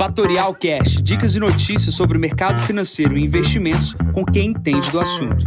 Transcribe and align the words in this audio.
Fatorial 0.00 0.54
Cash, 0.54 1.02
dicas 1.02 1.34
e 1.34 1.38
notícias 1.38 1.94
sobre 1.94 2.16
o 2.16 2.20
mercado 2.20 2.58
financeiro 2.62 3.18
e 3.18 3.22
investimentos 3.22 3.92
com 4.14 4.24
quem 4.24 4.46
entende 4.46 4.90
do 4.90 4.98
assunto. 4.98 5.44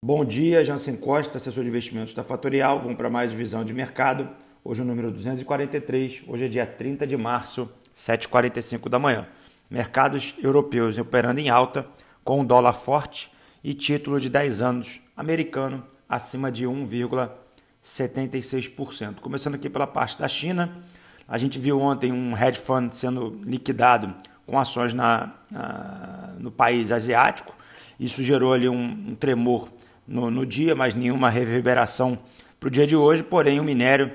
Bom 0.00 0.24
dia, 0.24 0.62
Jansen 0.62 0.96
Costa, 0.96 1.38
assessor 1.38 1.64
de 1.64 1.68
investimentos 1.68 2.14
da 2.14 2.22
Fatorial. 2.22 2.78
Vamos 2.78 2.96
para 2.96 3.10
mais 3.10 3.32
visão 3.32 3.64
de 3.64 3.74
mercado. 3.74 4.28
Hoje 4.62 4.82
o 4.82 4.84
número 4.84 5.10
243, 5.10 6.22
hoje 6.28 6.44
é 6.44 6.48
dia 6.48 6.64
30 6.64 7.08
de 7.08 7.16
março, 7.16 7.68
7h45 7.92 8.88
da 8.88 9.00
manhã. 9.00 9.26
Mercados 9.68 10.36
europeus 10.40 10.96
operando 10.96 11.40
em 11.40 11.48
alta, 11.48 11.88
com 12.22 12.44
dólar 12.44 12.74
forte 12.74 13.32
e 13.64 13.74
título 13.74 14.20
de 14.20 14.28
10 14.28 14.62
anos 14.62 15.00
americano 15.16 15.84
acima 16.08 16.52
de 16.52 16.68
1,76%. 17.88 19.16
Começando 19.20 19.54
aqui 19.54 19.70
pela 19.70 19.86
parte 19.86 20.18
da 20.18 20.28
China, 20.28 20.70
a 21.26 21.38
gente 21.38 21.58
viu 21.58 21.80
ontem 21.80 22.12
um 22.12 22.36
hedge 22.36 22.60
fund 22.60 22.92
sendo 22.92 23.40
liquidado 23.44 24.14
com 24.46 24.58
ações 24.58 24.92
na, 24.92 25.32
na 25.50 26.34
no 26.38 26.50
país 26.50 26.92
asiático. 26.92 27.56
Isso 27.98 28.22
gerou 28.22 28.52
ali 28.52 28.68
um, 28.68 29.06
um 29.08 29.14
tremor 29.14 29.68
no, 30.06 30.30
no, 30.30 30.44
dia, 30.44 30.74
mas 30.74 30.94
nenhuma 30.94 31.30
reverberação 31.30 32.18
para 32.60 32.68
o 32.68 32.70
dia 32.70 32.86
de 32.86 32.94
hoje. 32.94 33.22
Porém, 33.22 33.58
o 33.58 33.64
minério 33.64 34.12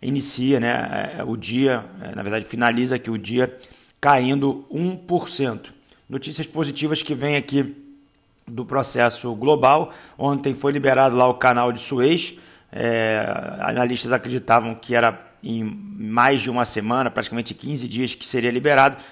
inicia 0.00 0.60
né, 0.60 1.16
é, 1.18 1.24
o 1.24 1.36
dia, 1.36 1.84
é, 2.00 2.14
na 2.14 2.22
verdade, 2.22 2.46
finaliza 2.46 2.94
aqui 2.94 3.10
o 3.10 3.18
dia 3.18 3.58
caindo 4.00 4.64
1%. 4.72 5.72
Notícias 6.08 6.46
positivas 6.46 7.02
que 7.02 7.14
vem 7.14 7.36
aqui 7.36 7.76
do 8.46 8.64
processo 8.64 9.34
global. 9.34 9.92
Ontem 10.16 10.54
foi 10.54 10.70
liberado 10.70 11.16
lá 11.16 11.28
o 11.28 11.34
canal 11.34 11.72
de 11.72 11.80
Suez. 11.80 12.36
É, 12.78 13.26
analistas 13.60 14.12
acreditavam 14.12 14.74
que 14.74 14.94
era 14.94 15.18
em 15.42 15.64
mais 15.64 16.42
de 16.42 16.50
uma 16.50 16.66
semana, 16.66 17.10
praticamente 17.10 17.54
15 17.54 17.88
dias, 17.88 18.14
que 18.14 18.26
seria 18.26 18.50
liberado. 18.50 19.02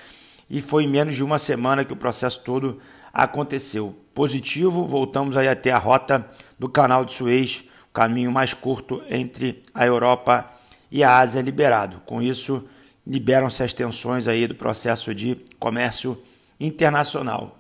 E 0.51 0.61
foi 0.61 0.85
em 0.85 0.89
menos 0.89 1.15
de 1.15 1.25
uma 1.25 1.39
semana 1.39 1.83
que 1.83 1.93
o 1.93 1.97
processo 1.97 2.41
todo 2.41 2.79
aconteceu. 3.11 3.97
Positivo, 4.13 4.85
voltamos 4.85 5.35
aí 5.35 5.49
até 5.49 5.73
a 5.73 5.79
rota 5.79 6.27
do 6.59 6.69
canal 6.69 7.07
de 7.07 7.13
Suez, 7.13 7.65
o 7.89 7.95
caminho 7.95 8.31
mais 8.31 8.53
curto 8.53 9.03
entre 9.09 9.63
a 9.73 9.87
Europa 9.87 10.51
e 10.91 11.03
a 11.03 11.17
Ásia 11.17 11.41
liberado. 11.41 12.03
Com 12.05 12.21
isso, 12.21 12.69
liberam-se 13.07 13.63
as 13.63 13.73
tensões 13.73 14.29
aí 14.29 14.47
do 14.47 14.55
processo 14.55 15.15
de 15.15 15.39
comércio 15.59 16.21
internacional. 16.61 17.59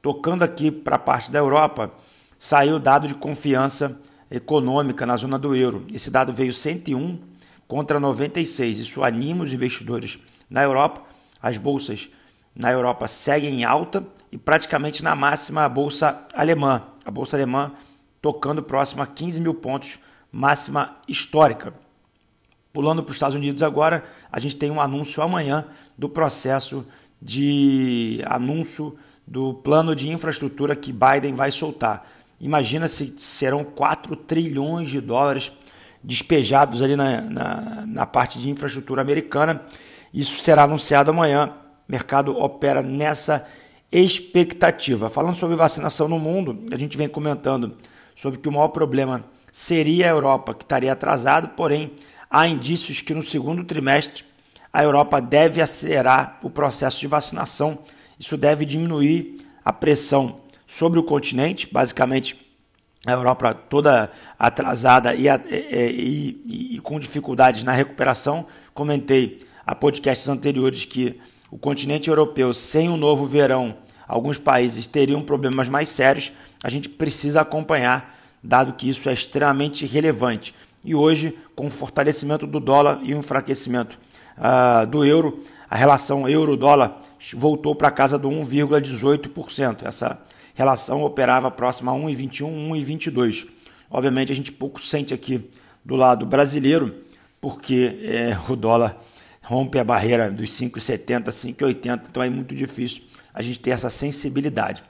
Tocando 0.00 0.44
aqui 0.44 0.70
para 0.70 0.94
a 0.94 0.98
parte 0.98 1.28
da 1.28 1.40
Europa, 1.40 1.90
saiu 2.38 2.78
dado 2.78 3.08
de 3.08 3.14
confiança 3.14 4.00
econômica 4.30 5.04
na 5.04 5.16
zona 5.16 5.38
do 5.38 5.54
euro. 5.56 5.84
Esse 5.92 6.10
dado 6.10 6.32
veio 6.32 6.52
101 6.52 7.18
contra 7.66 7.98
96. 7.98 8.78
Isso 8.78 9.02
anima 9.02 9.44
os 9.44 9.52
investidores 9.52 10.18
na 10.48 10.62
Europa. 10.62 11.02
As 11.42 11.58
bolsas 11.58 12.10
na 12.54 12.70
Europa 12.70 13.06
seguem 13.08 13.60
em 13.60 13.64
alta 13.64 14.04
e 14.30 14.38
praticamente 14.38 15.02
na 15.02 15.14
máxima 15.14 15.64
a 15.64 15.68
bolsa 15.68 16.26
alemã. 16.34 16.82
A 17.04 17.10
bolsa 17.10 17.36
alemã 17.36 17.72
tocando 18.20 18.62
próximo 18.62 19.02
a 19.02 19.06
15 19.06 19.40
mil 19.40 19.54
pontos, 19.54 19.98
máxima 20.30 20.96
histórica. 21.08 21.72
Pulando 22.72 23.02
para 23.02 23.10
os 23.10 23.16
Estados 23.16 23.34
Unidos 23.34 23.62
agora, 23.62 24.04
a 24.30 24.38
gente 24.38 24.56
tem 24.56 24.70
um 24.70 24.80
anúncio 24.80 25.22
amanhã 25.22 25.66
do 25.98 26.08
processo 26.08 26.86
de 27.20 28.22
anúncio 28.26 28.96
do 29.26 29.54
plano 29.54 29.94
de 29.94 30.08
infraestrutura 30.08 30.76
que 30.76 30.92
Biden 30.92 31.34
vai 31.34 31.50
soltar. 31.50 32.06
Imagina 32.40 32.88
se 32.88 33.14
serão 33.18 33.62
4 33.62 34.16
trilhões 34.16 34.90
de 34.90 35.00
dólares 35.00 35.52
despejados 36.02 36.80
ali 36.80 36.96
na, 36.96 37.20
na, 37.20 37.84
na, 37.86 38.06
parte 38.06 38.38
de 38.38 38.48
infraestrutura 38.48 39.02
americana. 39.02 39.62
Isso 40.12 40.40
será 40.40 40.62
anunciado 40.64 41.10
amanhã. 41.10 41.52
O 41.88 41.92
mercado 41.92 42.36
opera 42.38 42.82
nessa 42.82 43.46
expectativa. 43.92 45.08
Falando 45.08 45.34
sobre 45.34 45.56
vacinação 45.56 46.08
no 46.08 46.18
mundo, 46.18 46.64
a 46.72 46.78
gente 46.78 46.96
vem 46.96 47.08
comentando 47.08 47.76
sobre 48.14 48.38
que 48.38 48.48
o 48.48 48.52
maior 48.52 48.68
problema 48.68 49.24
seria 49.52 50.06
a 50.06 50.10
Europa, 50.10 50.54
que 50.54 50.64
estaria 50.64 50.92
atrasado, 50.92 51.48
porém 51.50 51.92
há 52.30 52.46
indícios 52.46 53.00
que 53.00 53.12
no 53.12 53.22
segundo 53.22 53.64
trimestre 53.64 54.24
a 54.72 54.82
Europa 54.82 55.20
deve 55.20 55.60
acelerar 55.60 56.38
o 56.42 56.48
processo 56.48 57.00
de 57.00 57.06
vacinação 57.06 57.78
isso 58.20 58.36
deve 58.36 58.66
diminuir 58.66 59.36
a 59.64 59.72
pressão 59.72 60.42
sobre 60.70 61.00
o 61.00 61.02
continente, 61.02 61.68
basicamente 61.70 62.36
a 63.04 63.10
Europa 63.10 63.52
toda 63.52 64.08
atrasada 64.38 65.12
e, 65.16 65.26
e, 65.26 66.40
e, 66.46 66.76
e 66.76 66.78
com 66.78 67.00
dificuldades 67.00 67.64
na 67.64 67.72
recuperação. 67.72 68.46
Comentei 68.72 69.38
a 69.66 69.74
podcasts 69.74 70.28
anteriores 70.28 70.84
que 70.84 71.18
o 71.50 71.58
continente 71.58 72.08
europeu, 72.08 72.54
sem 72.54 72.88
um 72.88 72.96
novo 72.96 73.26
verão, 73.26 73.78
alguns 74.06 74.38
países 74.38 74.86
teriam 74.86 75.22
problemas 75.22 75.68
mais 75.68 75.88
sérios. 75.88 76.30
A 76.62 76.70
gente 76.70 76.88
precisa 76.88 77.40
acompanhar, 77.40 78.16
dado 78.40 78.74
que 78.74 78.88
isso 78.88 79.08
é 79.08 79.12
extremamente 79.12 79.84
relevante. 79.84 80.54
E 80.84 80.94
hoje, 80.94 81.36
com 81.56 81.66
o 81.66 81.70
fortalecimento 81.70 82.46
do 82.46 82.60
dólar 82.60 83.00
e 83.02 83.12
o 83.12 83.18
enfraquecimento 83.18 83.98
uh, 84.38 84.86
do 84.86 85.04
euro, 85.04 85.42
a 85.68 85.74
relação 85.74 86.28
euro-dólar 86.28 87.00
voltou 87.34 87.74
para 87.74 87.90
casa 87.90 88.16
do 88.16 88.30
1,18%. 88.30 89.84
Essa 89.84 90.20
relação 90.60 91.02
operava 91.02 91.50
próxima 91.50 91.90
a 91.90 91.94
1,21, 91.94 92.44
1,22. 92.68 93.48
Obviamente 93.90 94.30
a 94.30 94.34
gente 94.34 94.52
pouco 94.52 94.78
sente 94.78 95.14
aqui 95.14 95.48
do 95.82 95.96
lado 95.96 96.26
brasileiro, 96.26 96.94
porque 97.40 97.98
é, 98.02 98.36
o 98.46 98.54
dólar 98.54 98.96
rompe 99.42 99.78
a 99.78 99.84
barreira 99.84 100.30
dos 100.30 100.50
5,70, 100.50 101.28
5,80, 101.28 102.02
então 102.10 102.22
é 102.22 102.28
muito 102.28 102.54
difícil 102.54 103.02
a 103.32 103.40
gente 103.40 103.58
ter 103.58 103.70
essa 103.70 103.88
sensibilidade. 103.88 104.82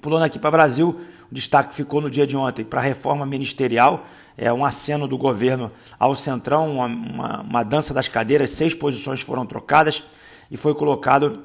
Pulando 0.00 0.24
aqui 0.24 0.38
para 0.38 0.48
o 0.48 0.52
Brasil, 0.52 1.00
o 1.30 1.34
destaque 1.34 1.74
ficou 1.74 2.00
no 2.00 2.08
dia 2.08 2.26
de 2.26 2.34
ontem 2.34 2.64
para 2.64 2.80
a 2.80 2.82
reforma 2.82 3.26
ministerial, 3.26 4.06
é 4.34 4.50
um 4.50 4.64
aceno 4.64 5.06
do 5.06 5.18
governo 5.18 5.70
ao 5.98 6.16
centrão, 6.16 6.72
uma, 6.72 6.86
uma, 6.86 7.40
uma 7.42 7.62
dança 7.62 7.92
das 7.92 8.08
cadeiras, 8.08 8.50
seis 8.50 8.74
posições 8.74 9.20
foram 9.20 9.44
trocadas 9.44 10.02
e 10.50 10.56
foi 10.56 10.74
colocado 10.74 11.42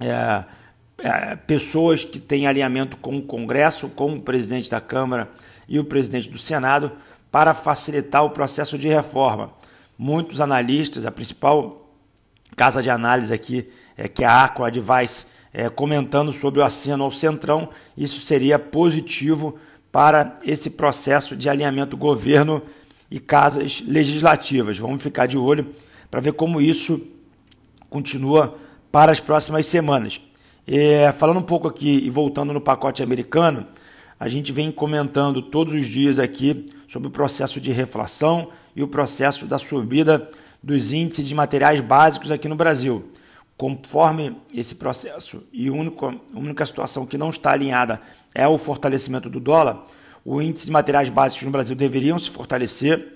é, 0.00 0.44
é, 1.04 1.36
pessoas 1.36 2.02
que 2.02 2.18
têm 2.18 2.46
alinhamento 2.46 2.96
com 2.96 3.18
o 3.18 3.22
Congresso, 3.22 3.90
com 3.90 4.14
o 4.14 4.22
presidente 4.22 4.70
da 4.70 4.80
Câmara 4.80 5.28
e 5.68 5.78
o 5.78 5.84
presidente 5.84 6.30
do 6.30 6.38
Senado, 6.38 6.92
para 7.30 7.52
facilitar 7.52 8.24
o 8.24 8.30
processo 8.30 8.78
de 8.78 8.88
reforma. 8.88 9.52
Muitos 9.98 10.40
analistas, 10.40 11.04
a 11.04 11.10
principal 11.10 11.90
casa 12.56 12.82
de 12.82 12.88
análise 12.88 13.34
aqui, 13.34 13.68
é 13.98 14.08
que 14.08 14.24
é 14.24 14.26
a 14.26 14.44
Aqua 14.44 14.68
Advice, 14.68 15.26
é, 15.52 15.68
comentando 15.68 16.32
sobre 16.32 16.60
o 16.60 16.64
aceno 16.64 17.04
ao 17.04 17.10
centrão, 17.10 17.68
isso 17.94 18.20
seria 18.20 18.58
positivo 18.58 19.58
para 19.92 20.38
esse 20.42 20.70
processo 20.70 21.36
de 21.36 21.50
alinhamento 21.50 21.98
governo 21.98 22.62
e 23.10 23.20
casas 23.20 23.84
legislativas. 23.86 24.78
Vamos 24.78 25.02
ficar 25.02 25.26
de 25.26 25.36
olho 25.36 25.66
para 26.10 26.22
ver 26.22 26.32
como 26.32 26.62
isso 26.62 27.06
continua 27.90 28.56
para 28.90 29.12
as 29.12 29.20
próximas 29.20 29.66
semanas. 29.66 30.18
É, 30.66 31.12
falando 31.12 31.38
um 31.38 31.42
pouco 31.42 31.68
aqui 31.68 31.98
e 32.04 32.08
voltando 32.08 32.52
no 32.52 32.60
pacote 32.60 33.02
americano, 33.02 33.66
a 34.18 34.28
gente 34.28 34.50
vem 34.50 34.72
comentando 34.72 35.42
todos 35.42 35.74
os 35.74 35.86
dias 35.86 36.18
aqui 36.18 36.64
sobre 36.88 37.08
o 37.08 37.10
processo 37.10 37.60
de 37.60 37.70
reflação 37.70 38.48
e 38.74 38.82
o 38.82 38.88
processo 38.88 39.44
da 39.44 39.58
subida 39.58 40.26
dos 40.62 40.92
índices 40.92 41.28
de 41.28 41.34
materiais 41.34 41.80
básicos 41.80 42.30
aqui 42.30 42.48
no 42.48 42.56
Brasil. 42.56 43.04
Conforme 43.58 44.36
esse 44.54 44.74
processo 44.76 45.42
e 45.52 45.68
a 45.68 45.72
única, 45.72 46.14
única 46.32 46.64
situação 46.64 47.04
que 47.04 47.18
não 47.18 47.28
está 47.28 47.52
alinhada 47.52 48.00
é 48.34 48.48
o 48.48 48.56
fortalecimento 48.56 49.28
do 49.28 49.38
dólar, 49.38 49.84
o 50.24 50.40
índice 50.40 50.66
de 50.66 50.72
materiais 50.72 51.10
básicos 51.10 51.44
no 51.44 51.50
Brasil 51.50 51.76
deveriam 51.76 52.18
se 52.18 52.30
fortalecer. 52.30 53.12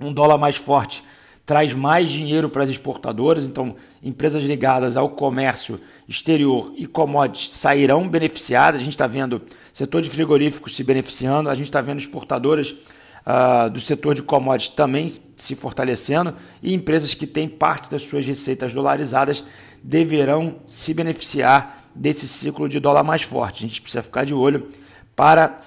Um 0.00 0.12
dólar 0.12 0.36
mais 0.36 0.56
forte 0.56 1.04
traz 1.44 1.74
mais 1.74 2.08
dinheiro 2.08 2.48
para 2.48 2.62
as 2.62 2.68
exportadoras, 2.68 3.46
então 3.46 3.74
empresas 4.02 4.44
ligadas 4.44 4.96
ao 4.96 5.10
comércio 5.10 5.80
exterior 6.08 6.72
e 6.76 6.86
commodities 6.86 7.52
sairão 7.52 8.08
beneficiadas. 8.08 8.80
A 8.80 8.84
gente 8.84 8.94
está 8.94 9.06
vendo 9.06 9.42
setor 9.72 10.02
de 10.02 10.10
frigoríficos 10.10 10.76
se 10.76 10.84
beneficiando, 10.84 11.50
a 11.50 11.54
gente 11.54 11.66
está 11.66 11.80
vendo 11.80 11.98
exportadoras 11.98 12.70
uh, 13.26 13.68
do 13.70 13.80
setor 13.80 14.14
de 14.14 14.22
commodities 14.22 14.74
também 14.74 15.12
se 15.34 15.56
fortalecendo 15.56 16.34
e 16.62 16.74
empresas 16.74 17.14
que 17.14 17.26
têm 17.26 17.48
parte 17.48 17.90
das 17.90 18.02
suas 18.02 18.24
receitas 18.24 18.72
dolarizadas 18.72 19.42
deverão 19.82 20.56
se 20.64 20.94
beneficiar 20.94 21.88
desse 21.94 22.28
ciclo 22.28 22.68
de 22.68 22.78
dólar 22.78 23.02
mais 23.02 23.22
forte. 23.22 23.64
A 23.64 23.68
gente 23.68 23.82
precisa 23.82 24.02
ficar 24.02 24.24
de 24.24 24.32
olho 24.32 24.68
para 25.16 25.58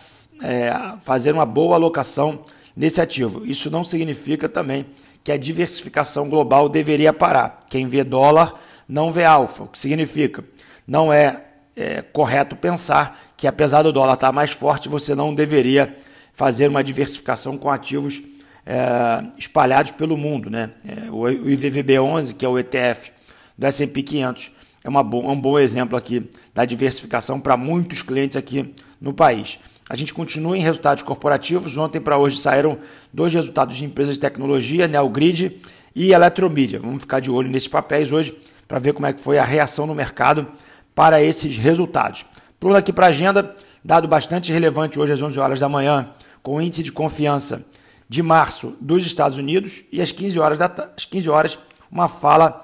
é, 0.42 0.74
fazer 1.01 1.33
uma 1.33 1.45
boa 1.45 1.75
alocação 1.75 2.39
nesse 2.75 3.01
ativo. 3.01 3.45
Isso 3.45 3.69
não 3.69 3.83
significa 3.83 4.50
também 4.50 4.86
que 5.25 5.31
a 5.31 5.38
diversificação 5.38 6.30
global 6.30 6.69
deveria 6.69 7.12
parar. 7.12 7.60
Quem 7.68 7.88
vê 7.88 8.04
dólar 8.04 8.54
não 8.88 9.10
vê 9.10 9.25
alfa, 9.25 9.63
o 9.63 9.68
que 9.68 9.80
significa 9.80 10.44
não 10.88 11.12
é, 11.12 11.42
é 11.75 12.04
correto 12.04 12.56
pensar 12.56 13.19
que 13.36 13.48
apesar 13.48 13.81
do 13.81 13.92
dólar 13.92 14.13
estar 14.13 14.31
mais 14.31 14.51
forte, 14.51 14.88
você 14.88 15.16
não 15.16 15.33
deveria 15.33 15.98
fazer 16.31 16.68
uma 16.68 16.83
diversificação 16.83 17.57
com 17.57 17.72
ativos 17.72 18.22
é, 18.63 19.25
espalhados 19.36 19.94
pelo 19.94 20.16
mundo. 20.16 20.48
Né? 20.48 20.69
É, 20.88 21.10
O 21.10 21.24
IVVB11, 21.24 22.36
que 22.36 22.45
é 22.45 22.48
o 22.48 22.60
ETF 22.60 23.12
do 23.57 23.66
S&P 23.66 24.04
500, 24.04 24.51
é 24.83 24.89
uma 24.89 25.01
bo 25.01 25.27
um 25.27 25.42
bom 25.42 25.57
exemplo 25.57 25.98
aqui 25.98 26.30
da 26.54 26.66
diversificação 26.66 27.39
para 27.39 27.57
muitos 27.57 28.04
clientes 28.04 28.38
aqui 28.38 28.75
no 29.01 29.12
país. 29.12 29.60
A 29.87 29.95
gente 29.95 30.13
continua 30.13 30.57
em 30.57 30.61
resultados 30.61 31.03
corporativos. 31.03 31.77
Ontem 31.77 32.01
para 32.01 32.17
hoje 32.17 32.41
saíram 32.41 32.79
dois 33.13 33.33
resultados 33.33 33.77
de 33.77 33.85
empresas 33.85 34.15
de 34.15 34.19
tecnologia, 34.19 34.87
Neogrid 34.87 35.61
e 35.95 36.11
Eletromídia. 36.11 36.79
Vamos 36.79 37.01
ficar 37.01 37.19
de 37.19 37.29
olho 37.29 37.49
nesses 37.49 37.67
papéis 37.67 38.11
hoje 38.11 38.35
para 38.67 38.79
ver 38.79 38.93
como 38.93 39.05
é 39.05 39.13
que 39.13 39.21
foi 39.21 39.37
a 39.37 39.43
reação 39.43 39.85
no 39.85 39.93
mercado 39.93 40.47
para 40.95 41.21
esses 41.21 41.55
resultados. 41.57 42.25
Pulando 42.59 42.77
aqui 42.77 42.91
para 42.91 43.05
a 43.05 43.09
agenda, 43.09 43.53
dado 43.83 44.07
bastante 44.07 44.51
relevante 44.51 44.99
hoje 44.99 45.13
às 45.13 45.21
11 45.21 45.39
horas 45.39 45.59
da 45.59 45.69
manhã, 45.69 46.09
com 46.41 46.55
o 46.55 46.61
índice 46.61 46.81
de 46.81 46.91
confiança 46.91 47.63
de 48.09 48.23
março 48.23 48.75
dos 48.81 49.05
Estados 49.05 49.38
Unidos 49.38 49.83
e 49.91 50.01
às 50.01 50.11
15 50.11 50.39
horas, 50.39 50.57
da, 50.57 50.89
às 50.97 51.05
15 51.05 51.29
horas 51.29 51.59
uma 51.91 52.07
fala 52.07 52.63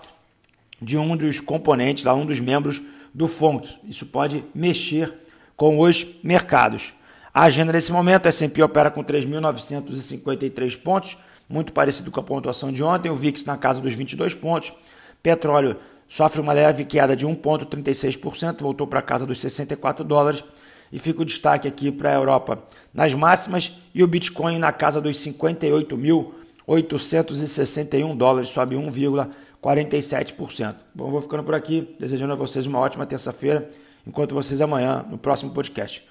de 0.81 0.97
um 0.97 1.15
dos 1.15 1.39
componentes, 1.39 2.03
lá, 2.03 2.15
um 2.15 2.25
dos 2.25 2.39
membros 2.39 2.81
do 3.13 3.27
FONC. 3.27 3.77
Isso 3.83 4.07
pode 4.07 4.43
mexer 4.55 5.13
com 5.55 5.79
os 5.79 6.07
mercados. 6.23 6.93
A 7.33 7.43
agenda 7.43 7.71
nesse 7.71 7.93
momento, 7.93 8.25
a 8.25 8.29
S&P 8.29 8.61
opera 8.61 8.91
com 8.91 9.01
3.953 9.03 10.77
pontos, 10.77 11.17
muito 11.47 11.71
parecido 11.71 12.11
com 12.11 12.19
a 12.19 12.23
pontuação 12.23 12.73
de 12.73 12.83
ontem, 12.83 13.09
o 13.09 13.15
VIX 13.15 13.45
na 13.45 13.55
casa 13.57 13.79
dos 13.79 13.95
22 13.95 14.35
pontos. 14.35 14.73
Petróleo 15.23 15.77
sofre 16.09 16.41
uma 16.41 16.51
leve 16.51 16.83
queda 16.83 17.15
de 17.15 17.25
1,36%, 17.25 18.61
voltou 18.61 18.85
para 18.85 19.01
casa 19.01 19.25
dos 19.25 19.39
64 19.39 20.03
dólares. 20.03 20.43
E 20.91 20.99
fica 20.99 21.21
o 21.21 21.25
destaque 21.25 21.69
aqui 21.69 21.89
para 21.89 22.11
a 22.11 22.15
Europa 22.15 22.61
nas 22.93 23.13
máximas 23.13 23.71
e 23.95 24.03
o 24.03 24.07
Bitcoin 24.07 24.59
na 24.59 24.73
casa 24.73 24.99
dos 24.99 25.15
58.861 25.19 28.17
dólares, 28.17 28.49
sobe 28.49 28.75
1,47%. 28.75 30.75
Bom, 30.93 31.09
vou 31.09 31.21
ficando 31.21 31.45
por 31.45 31.55
aqui, 31.55 31.95
desejando 31.97 32.33
a 32.33 32.35
vocês 32.35 32.67
uma 32.67 32.79
ótima 32.79 33.05
terça-feira. 33.05 33.69
Encontro 34.05 34.35
vocês 34.35 34.59
amanhã 34.59 35.05
no 35.09 35.17
próximo 35.17 35.53
podcast. 35.53 36.10